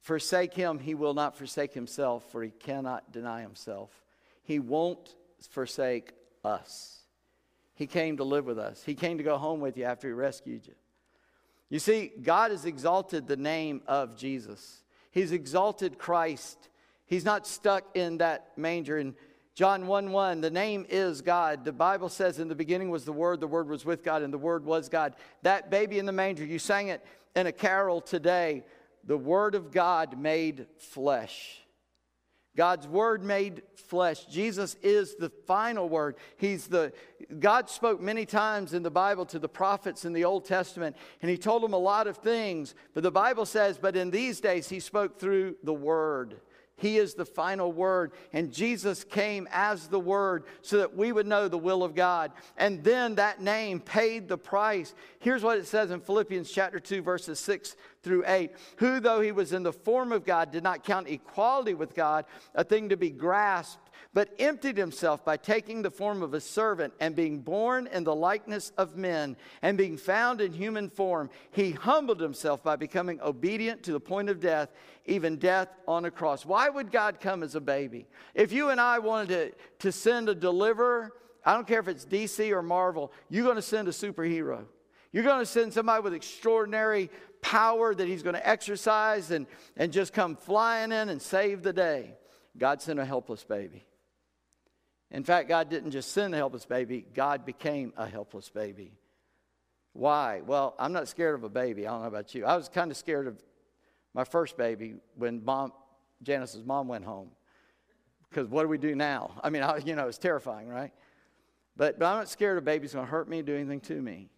[0.02, 3.90] forsake Him, He will not forsake Himself, for He cannot deny Himself.
[4.44, 5.16] He won't
[5.50, 7.00] forsake us.
[7.74, 10.14] He came to live with us, He came to go home with you after He
[10.14, 10.76] rescued you.
[11.70, 16.70] You see, God has exalted the name of Jesus, He's exalted Christ.
[17.08, 18.98] He's not stuck in that manger.
[18.98, 19.14] And
[19.56, 21.64] John 1 1, the name is God.
[21.64, 24.34] The Bible says in the beginning was the Word, the Word was with God, and
[24.34, 25.16] the Word was God.
[25.44, 27.06] That baby in the manger, you sang it
[27.38, 28.66] in a carol today.
[29.06, 31.62] The Word of God made flesh.
[32.56, 34.26] God's word made flesh.
[34.26, 36.16] Jesus is the final word.
[36.38, 36.94] He's the
[37.40, 41.30] God spoke many times in the Bible to the prophets in the Old Testament, and
[41.30, 42.74] he told them a lot of things.
[42.94, 46.40] But the Bible says, but in these days he spoke through the word.
[46.78, 48.12] He is the final word.
[48.34, 52.32] And Jesus came as the word so that we would know the will of God.
[52.58, 54.94] And then that name paid the price.
[55.20, 58.52] Here's what it says in Philippians chapter 2, verses 6 through 8.
[58.78, 62.26] Who, though he was in the form of God, did not count equality with God
[62.54, 66.94] a thing to be grasped but emptied himself by taking the form of a servant
[67.00, 71.72] and being born in the likeness of men and being found in human form, he
[71.72, 74.70] humbled himself by becoming obedient to the point of death,
[75.06, 76.46] even death on a cross.
[76.46, 78.08] Why would God come as a baby?
[78.34, 81.14] If you and I wanted to, to send a deliverer,
[81.46, 84.66] I don't care if it's DC or Marvel, you're going to send a superhero.
[85.12, 87.10] You're going to send somebody with extraordinary
[87.42, 89.46] power that he's going to exercise and,
[89.78, 92.16] and just come flying in and save the day.
[92.58, 93.86] God sent a helpless baby.
[95.12, 98.94] In fact, God didn't just send a helpless baby, God became a helpless baby.
[99.94, 100.42] Why?
[100.46, 101.88] Well, I'm not scared of a baby.
[101.88, 102.46] I don't know about you.
[102.46, 103.42] I was kind of scared of
[104.14, 105.72] my first baby when mom,
[106.22, 107.30] Janice's mom went home.
[108.30, 109.32] Because what do we do now?
[109.42, 110.92] I mean, I, you know, it's terrifying, right?
[111.78, 114.30] But, but I'm not scared a baby's going to hurt me, do anything to me.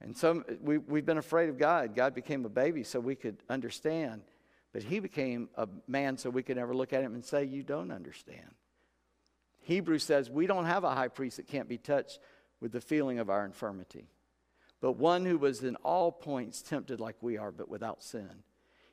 [0.00, 1.94] And some we, we've been afraid of God.
[1.94, 4.22] God became a baby so we could understand.
[4.72, 7.62] But he became a man so we could never look at him and say, You
[7.62, 8.54] don't understand.
[9.60, 12.20] Hebrews says we don't have a high priest that can't be touched
[12.60, 14.08] with the feeling of our infirmity,
[14.80, 18.30] but one who was in all points tempted like we are, but without sin.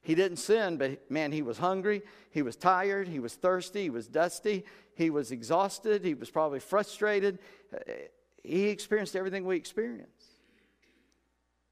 [0.01, 3.89] He didn't sin, but man, he was hungry, he was tired, he was thirsty, he
[3.89, 7.39] was dusty, he was exhausted, he was probably frustrated.
[7.73, 7.79] Uh,
[8.43, 10.34] he experienced everything we experience.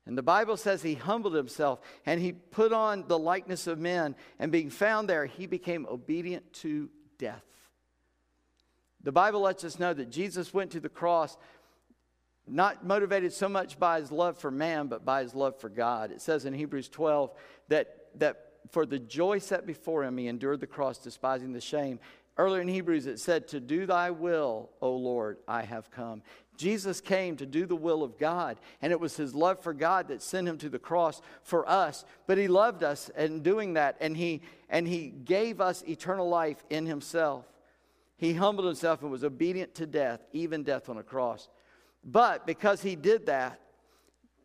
[0.06, 4.16] And the Bible says he humbled himself and he put on the likeness of men,
[4.38, 7.44] and being found there, he became obedient to death.
[9.02, 11.38] The Bible lets us know that Jesus went to the cross
[12.46, 16.12] not motivated so much by his love for man, but by his love for God.
[16.12, 17.32] It says in Hebrews 12
[17.70, 22.00] that, that for the joy set before him, he endured the cross, despising the shame.
[22.38, 26.24] Earlier in Hebrews, it said, To do thy will, O Lord, I have come.
[26.58, 30.08] Jesus came to do the will of God, and it was his love for God
[30.08, 32.06] that sent him to the cross for us.
[32.28, 36.64] But he loved us in doing that, and he, and he gave us eternal life
[36.70, 37.46] in himself.
[38.18, 41.50] He humbled himself and was obedient to death, even death on a cross.
[42.06, 43.60] But because he did that,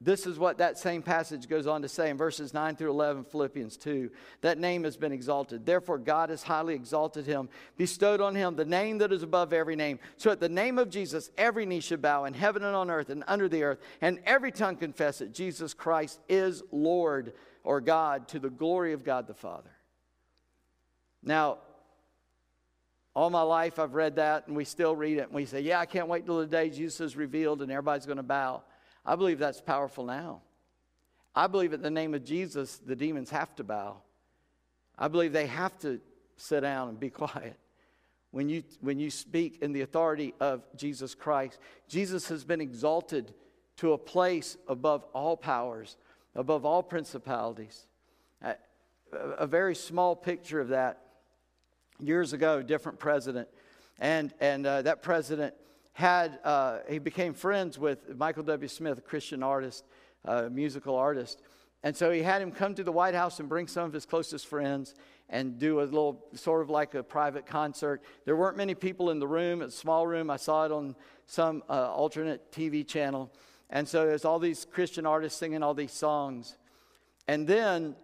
[0.00, 3.24] this is what that same passage goes on to say in verses 9 through 11,
[3.24, 4.10] Philippians 2.
[4.42, 5.66] That name has been exalted.
[5.66, 9.74] Therefore, God has highly exalted him, bestowed on him the name that is above every
[9.74, 9.98] name.
[10.16, 13.10] So, at the name of Jesus, every knee should bow in heaven and on earth
[13.10, 17.32] and under the earth, and every tongue confess that Jesus Christ is Lord
[17.64, 19.70] or God to the glory of God the Father.
[21.24, 21.58] Now,
[23.16, 25.80] all my life, I've read that, and we still read it, and we say, Yeah,
[25.80, 28.62] I can't wait till the day Jesus is revealed and everybody's going to bow.
[29.08, 30.42] I believe that's powerful now.
[31.34, 34.02] I believe in the name of Jesus, the demons have to bow.
[34.98, 35.98] I believe they have to
[36.36, 37.56] sit down and be quiet.
[38.32, 43.32] When you, when you speak in the authority of Jesus Christ, Jesus has been exalted
[43.78, 45.96] to a place above all powers,
[46.34, 47.86] above all principalities.
[48.42, 48.56] A,
[49.38, 51.00] a very small picture of that
[51.98, 53.48] years ago, different president.
[53.98, 55.54] And, and uh, that president
[55.98, 58.68] had, uh, he became friends with Michael W.
[58.68, 59.84] Smith, a Christian artist,
[60.24, 61.42] uh, musical artist.
[61.82, 64.06] And so he had him come to the White House and bring some of his
[64.06, 64.94] closest friends
[65.28, 68.00] and do a little sort of like a private concert.
[68.26, 70.30] There weren't many people in the room, it's a small room.
[70.30, 70.94] I saw it on
[71.26, 73.32] some uh, alternate TV channel.
[73.68, 76.58] And so there's all these Christian artists singing all these songs.
[77.26, 77.96] And then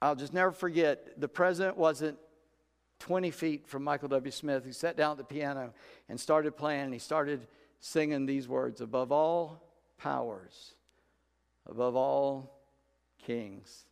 [0.00, 2.16] I'll just never forget the president wasn't
[3.04, 4.30] 20 feet from Michael W.
[4.30, 5.74] Smith, who sat down at the piano
[6.08, 6.84] and started playing.
[6.84, 7.46] And he started
[7.78, 9.62] singing these words above all
[9.98, 10.72] powers,
[11.66, 12.62] above all
[13.18, 13.84] kings,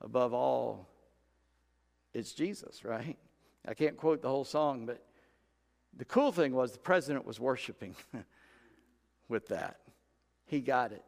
[0.00, 0.88] above all,
[2.14, 3.18] it's Jesus, right?
[3.66, 5.04] I can't quote the whole song, but
[5.94, 7.96] the cool thing was the president was worshiping
[9.28, 9.76] with that.
[10.46, 11.04] He got it.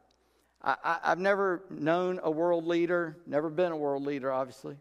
[0.63, 4.77] I, have never known a world leader, never been a world leader, obviously.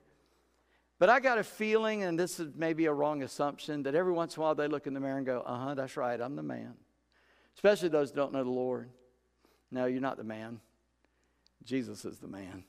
[1.00, 4.36] But I got a feeling, and this is maybe a wrong assumption, that every once
[4.36, 6.36] in a while they look in the mirror and go, uh huh, that's right, I'm
[6.36, 6.74] the man.
[7.56, 8.90] Especially those who don't know the Lord.
[9.70, 10.60] No, you're not the man.
[11.64, 12.64] Jesus is the man.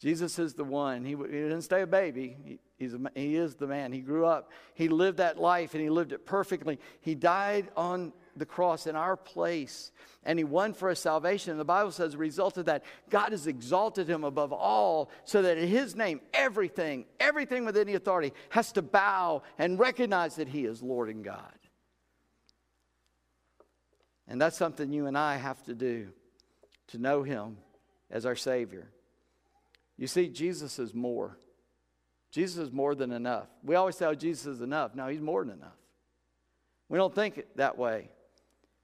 [0.00, 1.04] Jesus is the one.
[1.04, 2.36] He, he didn't stay a baby.
[2.44, 3.92] He, he's a, he is the man.
[3.92, 4.52] He grew up.
[4.74, 6.78] He lived that life and he lived it perfectly.
[7.00, 9.92] He died on the cross in our place
[10.24, 11.50] and he won for us salvation.
[11.50, 15.10] And the Bible says, as a result of that, God has exalted him above all
[15.24, 20.36] so that in his name, everything, everything with any authority has to bow and recognize
[20.36, 21.52] that he is Lord and God.
[24.28, 26.08] And that's something you and I have to do
[26.88, 27.56] to know him
[28.10, 28.90] as our Savior.
[29.98, 31.36] You see, Jesus is more.
[32.30, 33.48] Jesus is more than enough.
[33.62, 34.94] We always say, oh, Jesus is enough.
[34.94, 35.76] No, he's more than enough.
[36.88, 38.10] We don't think that way.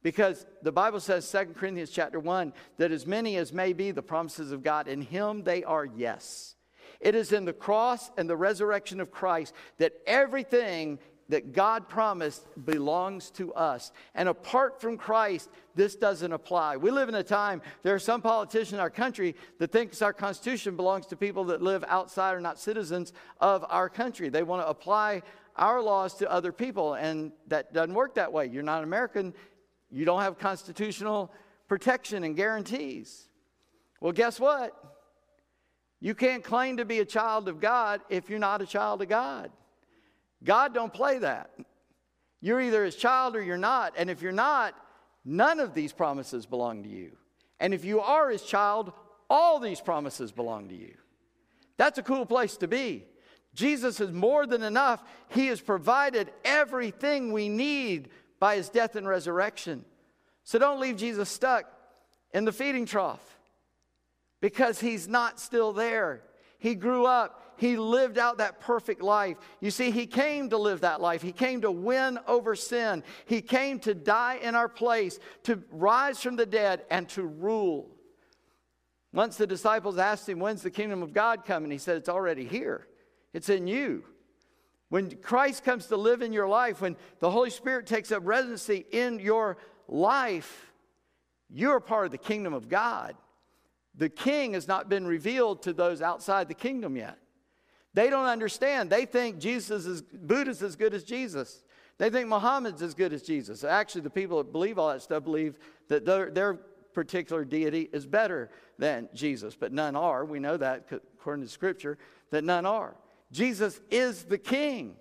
[0.02, 4.02] Because the Bible says, 2 Corinthians chapter 1, that as many as may be the
[4.02, 6.54] promises of God, in him they are yes.
[7.00, 12.46] It is in the cross and the resurrection of Christ that everything that God promised
[12.64, 13.92] belongs to us.
[14.14, 16.78] And apart from Christ, this doesn't apply.
[16.78, 20.14] We live in a time, there are some politicians in our country that thinks our
[20.14, 24.30] Constitution belongs to people that live outside or not citizens of our country.
[24.30, 25.22] They want to apply
[25.56, 28.46] our laws to other people, and that doesn't work that way.
[28.46, 29.34] You're not American,
[29.90, 31.33] you don't have constitutional
[31.68, 33.29] protection and guarantees.
[34.01, 34.74] Well, guess what?
[36.01, 39.09] You can't claim to be a child of God if you're not a child of
[39.09, 39.51] God.
[40.44, 41.51] God don't play that.
[42.40, 43.94] You're either his child or you're not.
[43.96, 44.74] And if you're not,
[45.24, 47.12] none of these promises belong to you.
[47.59, 48.92] And if you are his child,
[49.29, 50.94] all these promises belong to you.
[51.77, 53.05] That's a cool place to be.
[53.55, 55.03] Jesus is more than enough.
[55.31, 59.85] He has provided everything we need by his death and resurrection.
[60.44, 61.64] So don't leave Jesus stuck
[62.33, 63.38] in the feeding trough
[64.40, 66.22] because he's not still there.
[66.59, 69.37] He grew up, he lived out that perfect life.
[69.61, 71.22] You see, he came to live that life.
[71.22, 73.03] He came to win over sin.
[73.27, 77.90] He came to die in our place, to rise from the dead, and to rule.
[79.12, 81.70] Once the disciples asked him, When's the kingdom of God coming?
[81.70, 82.87] He said, It's already here,
[83.33, 84.05] it's in you.
[84.88, 88.87] When Christ comes to live in your life, when the Holy Spirit takes up residency
[88.90, 90.72] in your life,
[91.51, 93.14] you're part of the kingdom of God.
[93.94, 97.18] The king has not been revealed to those outside the kingdom yet.
[97.94, 98.90] They don't understand.
[98.90, 101.64] They think Jesus is Buddha's as good as Jesus.
[101.98, 103.64] They think Muhammad's as good as Jesus.
[103.64, 106.55] Actually, the people that believe all that stuff believe that their, their
[106.94, 110.24] particular deity is better than Jesus, but none are.
[110.24, 111.98] We know that according to Scripture,
[112.31, 112.94] that none are.
[113.33, 114.97] Jesus is the king.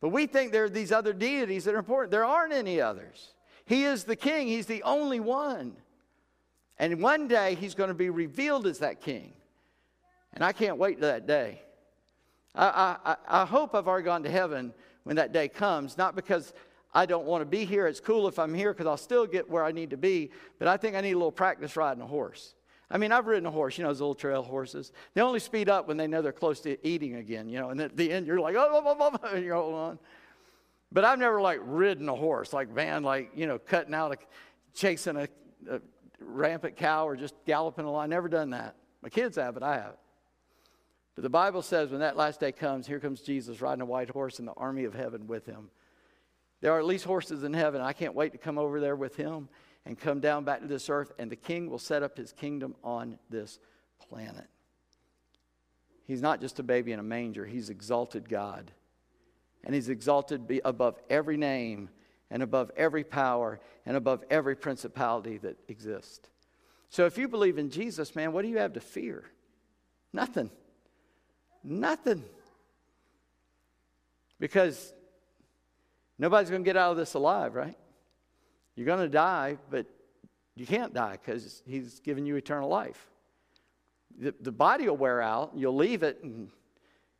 [0.00, 2.10] But we think there are these other deities that are important.
[2.10, 3.34] There aren't any others.
[3.64, 5.76] He is the king, He's the only one.
[6.78, 9.32] And one day He's going to be revealed as that king.
[10.32, 11.62] And I can't wait to that day.
[12.54, 14.72] I, I, I hope I've already gone to heaven
[15.04, 16.52] when that day comes, not because
[16.92, 17.86] I don't want to be here.
[17.86, 20.66] It's cool if I'm here because I'll still get where I need to be, but
[20.66, 22.55] I think I need a little practice riding a horse.
[22.90, 24.92] I mean, I've ridden a horse, you know, those little trail horses.
[25.14, 27.80] They only speed up when they know they're close to eating again, you know, and
[27.80, 29.98] at the end you're like, oh, oh, oh, oh, and you're holding on.
[30.92, 34.16] But I've never like ridden a horse, like van, like, you know, cutting out, a,
[34.72, 35.28] chasing a,
[35.68, 35.80] a
[36.20, 38.08] rampant cow or just galloping along.
[38.10, 38.76] Never done that.
[39.02, 39.98] My kids have, but I haven't.
[41.16, 44.10] But the Bible says when that last day comes, here comes Jesus riding a white
[44.10, 45.70] horse and the army of heaven with him.
[46.60, 47.80] There are at least horses in heaven.
[47.80, 49.48] I can't wait to come over there with him
[49.86, 52.74] and come down back to this earth, and the king will set up his kingdom
[52.82, 53.60] on this
[54.08, 54.46] planet.
[56.04, 58.72] He's not just a baby in a manger, he's exalted God.
[59.64, 61.88] And he's exalted above every name
[62.30, 66.28] and above every power and above every principality that exists.
[66.88, 69.24] So if you believe in Jesus, man, what do you have to fear?
[70.12, 70.50] Nothing.
[71.64, 72.24] Nothing.
[74.38, 74.92] Because
[76.18, 77.76] nobody's going to get out of this alive, right?
[78.76, 79.86] You're going to die, but
[80.54, 83.10] you can't die because He's given you eternal life.
[84.18, 86.50] The, the body will wear out, you'll leave it and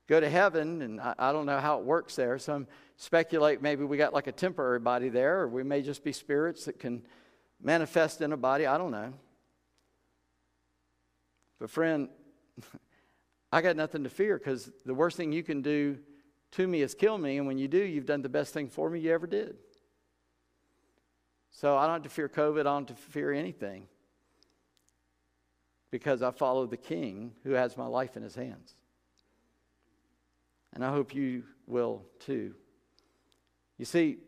[0.07, 2.39] go to heaven, and I, I don't know how it works there.
[2.39, 6.13] Some speculate maybe we got like a temporary body there, or we may just be
[6.13, 7.03] spirits that can
[7.63, 8.67] manifest in a body.
[8.67, 9.13] I don't know.
[11.59, 12.09] But, friend,
[13.53, 15.99] I got nothing to fear because the worst thing you can do
[16.53, 17.39] to me is kill me.
[17.39, 19.57] And when you do, you've done the best thing for me you ever did.
[21.51, 22.61] So I don't have to fear COVID.
[22.61, 23.87] I don't have to fear anything
[25.91, 28.75] because I follow the King who has my life in his hands.
[30.75, 32.55] And I hope you will too.
[33.79, 34.19] You see,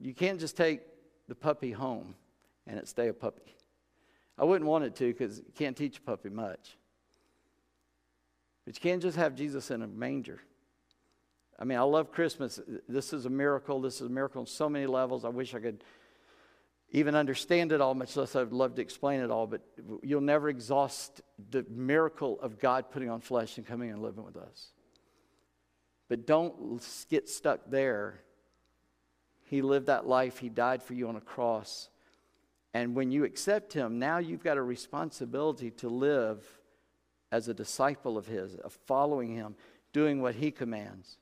[0.00, 0.80] you can't just take
[1.28, 2.14] the puppy home
[2.66, 3.54] and it stay a puppy.
[4.38, 6.76] I wouldn't want it to because you can't teach a puppy much.
[8.64, 10.40] But you can't just have Jesus in a manger.
[11.58, 12.60] I mean, I love Christmas.
[12.88, 13.80] This is a miracle.
[13.80, 15.24] This is a miracle on so many levels.
[15.24, 15.82] I wish I could
[16.96, 19.46] even understand it all, much less I'd love to explain it all.
[19.46, 19.60] But
[20.02, 21.20] you'll never exhaust
[21.50, 24.68] the miracle of God putting on flesh and coming and living with us.
[26.08, 26.80] But don't
[27.10, 28.22] get stuck there.
[29.44, 31.90] He lived that life, He died for you on a cross.
[32.72, 36.42] And when you accept Him, now you've got a responsibility to live
[37.30, 39.54] as a disciple of His, of following Him,
[39.92, 41.18] doing what He commands.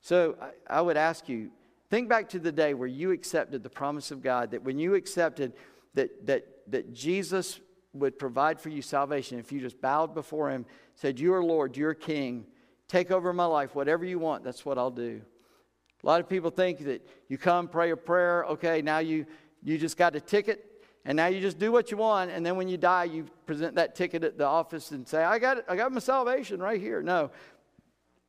[0.00, 1.50] So I, I would ask you
[1.90, 4.94] think back to the day where you accepted the promise of God, that when you
[4.94, 5.52] accepted
[5.94, 7.60] that, that, that Jesus
[7.94, 11.76] would provide for you salvation, if you just bowed before Him, said, You are Lord,
[11.76, 12.46] you're King,
[12.88, 15.20] take over my life, whatever you want, that's what I'll do.
[16.02, 19.26] A lot of people think that you come, pray a prayer, okay, now you,
[19.62, 20.64] you just got a ticket,
[21.04, 23.74] and now you just do what you want, and then when you die, you present
[23.76, 26.80] that ticket at the office and say, I got, it, I got my salvation right
[26.80, 27.02] here.
[27.02, 27.30] No.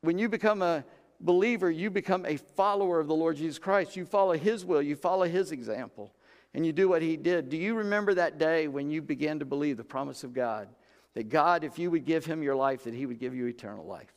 [0.02, 0.84] When you become a
[1.22, 3.96] believer, you become a follower of the Lord Jesus Christ.
[3.96, 6.14] You follow his will, you follow his example,
[6.54, 7.50] and you do what he did.
[7.50, 10.70] Do you remember that day when you began to believe the promise of God?
[11.16, 13.86] That God, if you would give him your life, that he would give you eternal
[13.86, 14.14] life.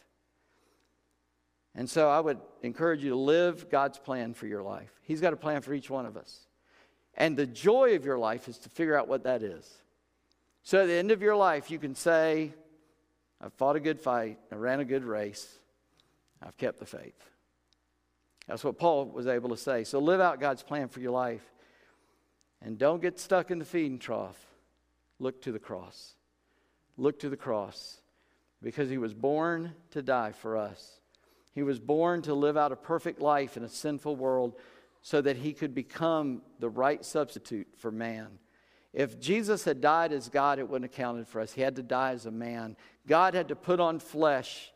[1.74, 4.92] And so I would encourage you to live God's plan for your life.
[5.02, 6.46] He's got a plan for each one of us.
[7.14, 9.70] And the joy of your life is to figure out what that is.
[10.62, 12.52] So at the end of your life, you can say,
[13.40, 15.58] I've fought a good fight, I ran a good race,
[16.42, 17.28] I've kept the faith.
[18.46, 19.84] That's what Paul was able to say.
[19.84, 21.42] So live out God's plan for your life.
[22.60, 24.38] And don't get stuck in the feeding trough.
[25.18, 26.14] Look to the cross.
[26.96, 28.00] Look to the cross.
[28.62, 31.00] Because he was born to die for us.
[31.54, 34.54] He was born to live out a perfect life in a sinful world
[35.02, 38.38] so that he could become the right substitute for man.
[38.92, 41.52] If Jesus had died as God, it wouldn't have counted for us.
[41.52, 42.76] He had to die as a man.
[43.06, 44.72] God had to put on flesh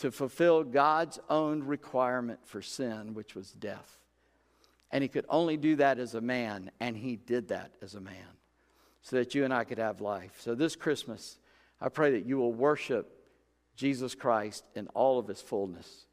[0.00, 3.98] to fulfill God's own requirement for sin, which was death.
[4.90, 8.00] And he could only do that as a man, and he did that as a
[8.00, 8.14] man
[9.02, 10.32] so that you and I could have life.
[10.38, 11.38] So this Christmas,
[11.80, 13.14] I pray that you will worship
[13.76, 16.06] Jesus Christ in all of his fullness.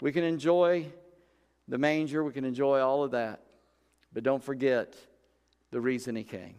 [0.00, 0.86] We can enjoy
[1.68, 3.42] the manger, we can enjoy all of that,
[4.12, 4.94] but don't forget
[5.70, 6.54] the reason he came.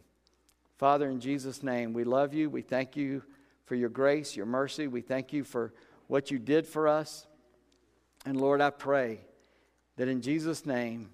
[0.78, 2.52] Father, in Jesus' name, we love you.
[2.52, 3.24] We thank you
[3.66, 4.88] for your grace, your mercy.
[4.88, 5.74] We thank you for
[6.08, 7.28] what you did for us.
[8.26, 9.22] And Lord, I pray
[9.98, 11.10] that in Jesus' name,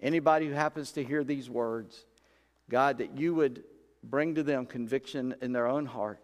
[0.00, 2.06] anybody who happens to hear these words,
[2.70, 3.64] God, that you would
[4.02, 6.20] bring to them conviction in their own heart.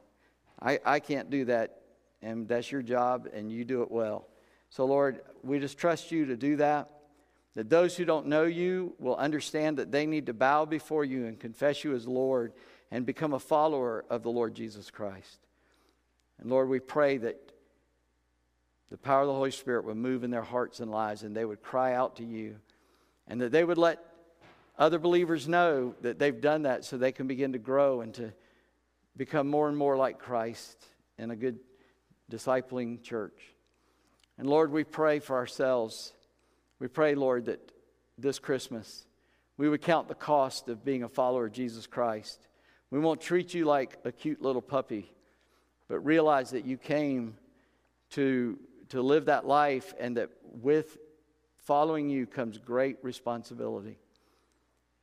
[0.60, 1.80] I, I can't do that,
[2.22, 4.28] and that's your job, and you do it well.
[4.70, 6.90] So, Lord, we just trust you to do that.
[7.54, 11.26] That those who don't know you will understand that they need to bow before you
[11.26, 12.52] and confess you as Lord
[12.90, 15.38] and become a follower of the Lord Jesus Christ.
[16.40, 17.53] And Lord, we pray that
[18.94, 21.44] the power of the Holy Spirit would move in their hearts and lives, and they
[21.44, 22.54] would cry out to you,
[23.26, 23.98] and that they would let
[24.78, 28.32] other believers know that they've done that so they can begin to grow and to
[29.16, 30.86] become more and more like Christ
[31.18, 31.58] in a good
[32.30, 33.42] discipling church.
[34.38, 36.12] And Lord, we pray for ourselves.
[36.78, 37.72] We pray, Lord, that
[38.16, 39.06] this Christmas
[39.56, 42.46] we would count the cost of being a follower of Jesus Christ.
[42.92, 45.10] We won't treat you like a cute little puppy,
[45.88, 47.34] but realize that you came
[48.10, 48.56] to
[48.90, 50.30] to live that life, and that
[50.60, 50.98] with
[51.58, 53.98] following you comes great responsibility.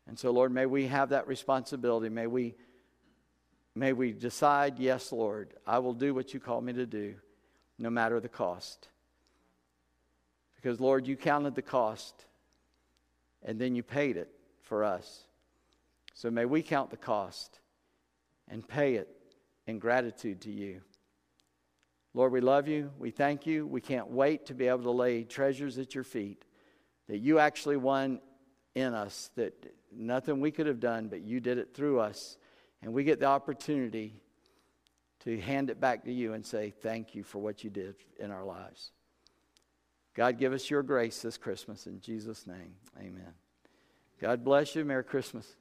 [0.07, 2.09] And so, Lord, may we have that responsibility.
[2.09, 2.55] May we,
[3.75, 7.15] may we decide, yes, Lord, I will do what you call me to do,
[7.79, 8.89] no matter the cost.
[10.55, 12.25] Because, Lord, you counted the cost,
[13.43, 14.29] and then you paid it
[14.61, 15.23] for us.
[16.13, 17.59] So may we count the cost
[18.47, 19.07] and pay it
[19.65, 20.81] in gratitude to you.
[22.13, 22.91] Lord, we love you.
[22.99, 23.65] We thank you.
[23.65, 26.43] We can't wait to be able to lay treasures at your feet
[27.07, 28.19] that you actually won
[28.75, 32.37] in us, that nothing we could have done, but you did it through us.
[32.81, 34.21] And we get the opportunity
[35.21, 38.31] to hand it back to you and say, Thank you for what you did in
[38.31, 38.91] our lives.
[40.13, 41.85] God, give us your grace this Christmas.
[41.85, 43.33] In Jesus' name, amen.
[44.19, 44.83] God bless you.
[44.83, 45.55] Merry Christmas.